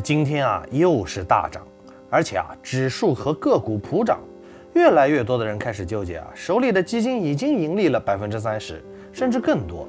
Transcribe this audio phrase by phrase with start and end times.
[0.00, 1.62] 今天啊又是大涨，
[2.08, 4.18] 而且啊指数和个股普涨，
[4.72, 8.82] 越来越多的人开始纠结啊，手里的基金已经盈利了百分之三十，
[9.12, 9.86] 甚至更多，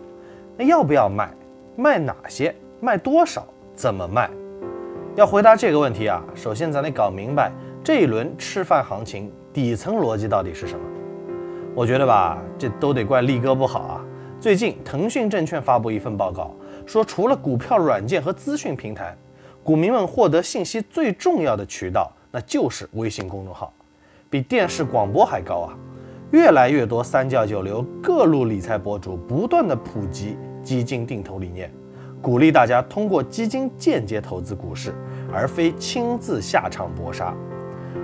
[0.58, 1.32] 那要不要卖？
[1.78, 2.54] 卖哪些？
[2.82, 3.48] 卖多少？
[3.74, 4.30] 怎么卖？
[5.16, 7.52] 要回答这个问题啊，首先咱得搞明白
[7.84, 10.86] 这一轮吃饭行情底层逻辑到底是什么。
[11.74, 14.02] 我觉得吧，这都得怪力哥不好啊。
[14.40, 16.54] 最近腾讯证券发布一份报告，
[16.86, 19.16] 说除了股票软件和资讯平台。
[19.64, 23.72] 股民们获得信息最重要的渠道，那就是微信公众号，
[24.30, 25.78] 比电视广播还高啊！
[26.32, 31.72] 越来越多三教九流各路理财博主不断的普及基金定投理念，
[32.22, 34.96] 鼓励大家通过基金间接投资股市，
[35.32, 37.34] 而非亲自下场搏杀。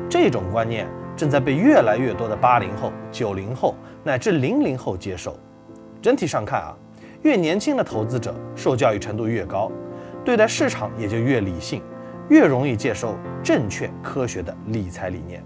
[0.09, 5.35] 这种观念正在被越来越多的八零后、九零后乃至零零后接受。
[6.01, 6.77] 整体上看啊，
[7.23, 9.71] 越年轻的投资者受教育程度越高。
[10.27, 11.81] 对待市场也就越理性，
[12.27, 15.41] 越容易接受正确科学的理财理念，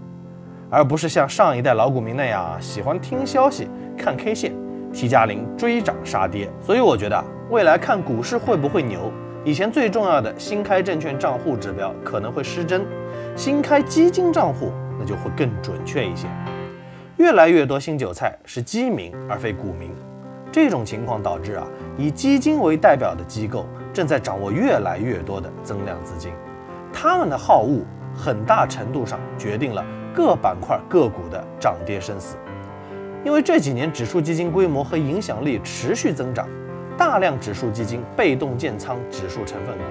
[0.68, 4.52] 而不是像上一代老股民那样喜欢听消息、看 K 线、
[4.92, 6.50] T 加零追涨杀跌。
[6.60, 9.12] 所以我觉得未来看股市会不会牛，
[9.44, 12.84] 以前最重要的新开证券账户指标可能会失真，
[13.36, 16.26] 新开基金账户那就会更准确一些。
[17.18, 19.92] 越来越多新韭菜是基民而非股民，
[20.52, 23.66] 这种情况导致啊，以基金为代表的机构。
[23.94, 26.32] 正在掌握越来越多的增量资金，
[26.90, 27.84] 他们的好恶
[28.16, 32.38] 很大程度上决定了各板块个股的涨跌生死。
[33.22, 36.48] 因为这几年指数基金规模和影响力持续增长，
[36.96, 39.84] 大量指数基金被动建仓指数成分股，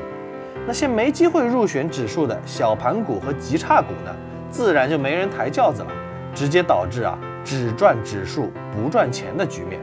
[0.66, 4.12] 那些没机会入选指数的小盘股和极差股呢，
[4.50, 5.92] 自然就没人抬轿子了，
[6.34, 9.80] 直接导致啊只赚指数不赚钱的局面。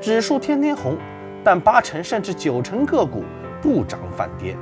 [0.00, 0.96] 指数天天红，
[1.42, 3.24] 但八成甚至九成个股。
[3.62, 4.54] 不涨反跌，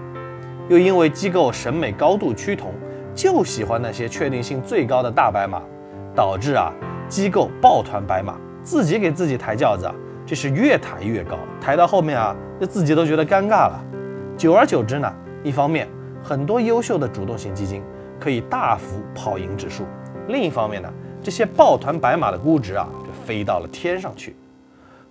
[0.69, 2.73] 又因为机构审美高度趋同，
[3.13, 5.61] 就喜欢那些确定性最高的大白马，
[6.15, 6.73] 导致啊
[7.07, 9.91] 机构抱团白马，自己给自己抬轿子，
[10.25, 13.85] 这是越抬越高，抬到后面啊就自己都觉得尴尬了。
[14.39, 15.87] 久而久之呢，一方面
[16.23, 17.83] 很多优秀的主动型基金
[18.19, 19.85] 可以大幅跑赢指数，
[20.29, 20.89] 另一方面呢，
[21.21, 24.35] 这些抱团白马的估值啊就飞到了天上去。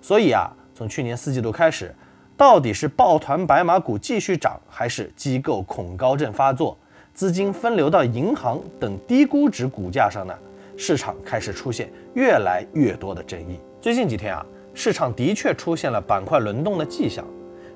[0.03, 1.91] 所以啊，从去年四季度开始。
[2.35, 6.75] 到底是抱团白马股继续涨，还是机构恐高症发作，
[7.13, 10.33] 资金分流到银行等低估值股价上呢？
[10.75, 13.59] 市场开始出现越来越多的争议。
[13.79, 14.43] 最近几天啊，
[14.73, 17.23] 市场的确出现了板块轮动的迹象，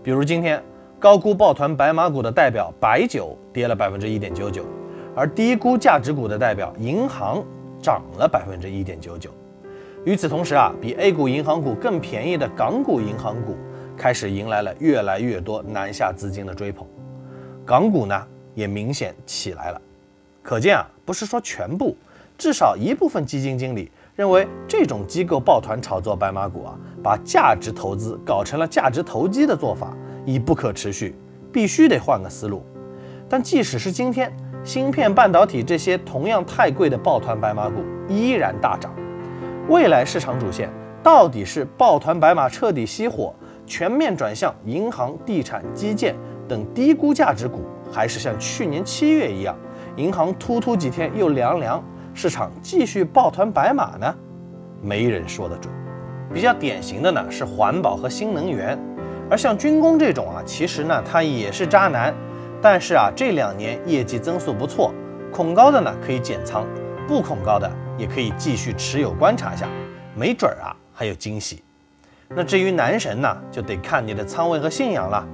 [0.04, 0.62] 比如今天
[0.98, 4.66] 高估抱团白马股的代表白酒跌了百分之一点九九，
[5.16, 7.46] 而低估价值股的代表银行
[7.80, 9.30] 涨了百分之一点九九。
[10.08, 13.58] 与此同时啊，比 A 股银行股更便宜的港股银行股。
[13.98, 16.88] 开始迎来了越来越多南下资金的追捧，
[17.66, 18.26] 港股呢
[18.56, 19.82] 也明显起来了。
[20.42, 21.94] 可见啊，不是说全部，
[22.38, 29.94] 至少一部分基金经理认为这种机构抱团炒作白马股啊，把价值投资搞成了价值投机的做法，
[30.26, 31.14] 已不可持续，
[31.52, 32.64] 必须得换个思路。
[33.28, 34.32] 但即使是今天，
[34.64, 38.90] 芯片、半导体这些同样太贵的抱团白马股依然大涨。
[39.70, 40.70] 未来市场主线
[41.04, 43.34] 到底是抱团白马彻底熄火？
[43.66, 46.16] 全面转向银行、地产、基建
[46.48, 49.54] 等低估价值股，还是像去年七月一样，
[49.98, 51.84] 银行突突几天又凉凉，
[52.14, 54.16] 市场继续抱团白马呢？
[54.82, 55.74] 没人说得准。
[56.34, 58.80] 比较典型的呢是环保和新能源，
[59.30, 62.14] 而像军工这种啊，其实呢它也是渣男，
[62.62, 64.94] 但是啊这两年业绩增速不错，
[65.30, 66.66] 恐高的呢可以减仓，
[67.06, 69.68] 不恐高的也可以继续持有观察下，
[70.16, 71.64] 没准儿啊还有惊喜。
[72.30, 75.26] 那至于男神呢，就得看你的仓位和信仰了。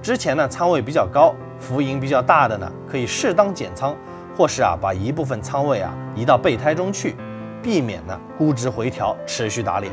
[0.00, 3.94] 之前呢，仓位比较高、浮盈比较大的呢，可以适当减仓，
[4.36, 7.16] 或是啊，把一部分仓位啊移到备胎中去，
[7.62, 9.92] 避免呢估值回调持续打脸。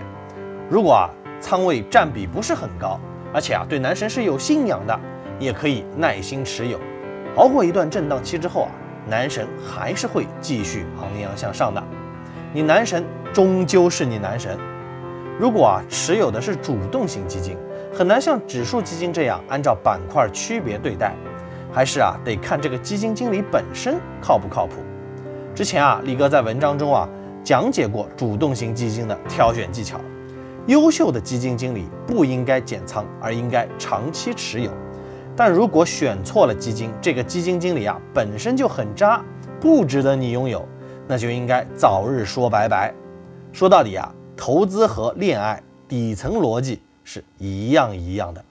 [0.69, 1.09] 如果啊
[1.41, 2.99] 仓位占比不是很高，
[3.33, 4.99] 而且啊对男神是有信仰的，
[5.39, 6.79] 也可以耐心持有，
[7.35, 8.71] 熬过一段震荡期之后啊，
[9.09, 11.83] 男神还是会继续昂扬向上的。
[12.55, 13.03] 你男神
[13.33, 14.57] 终究是你男神。
[15.37, 17.57] 如果啊持有的是主动型基金，
[17.93, 21.13] 很难像指数基金这样按照板块区别对待，
[21.69, 24.75] 还是啊得看这个基金经理本身靠不靠谱。
[25.53, 27.09] 之前啊李哥在文章中啊
[27.43, 29.99] 讲解过主动型基金的挑选技巧，
[30.67, 34.71] 优秀的基金经理不应该减仓，而应该长期持有。
[35.35, 39.21] 但如果选错了基金，这个基金经理啊本身就很渣，
[39.59, 40.65] 不值得你拥有，
[41.07, 42.93] 那就应该早日说拜拜。
[43.53, 44.13] 说到底啊。
[44.35, 48.43] 投资和恋爱底层逻辑是一样一样的。